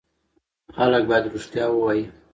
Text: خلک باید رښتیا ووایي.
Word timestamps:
خلک 0.75 1.03
باید 1.09 1.31
رښتیا 1.33 1.65
ووایي. 1.69 2.03